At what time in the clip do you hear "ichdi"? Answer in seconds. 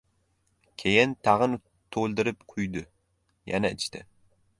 3.79-4.03